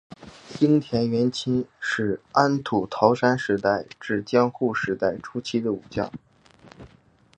[0.59, 6.11] 樱田元亲是安土桃山时代至江户时代初期的武将。